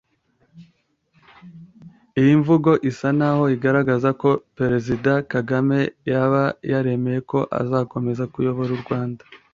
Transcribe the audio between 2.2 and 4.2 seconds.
mvugo isa n’aho igaragaza